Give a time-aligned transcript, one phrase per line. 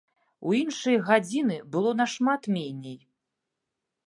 [0.51, 2.97] У іншыя гадзіны было нашмат меней.